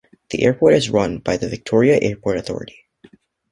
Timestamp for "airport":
0.41-0.73, 2.01-2.37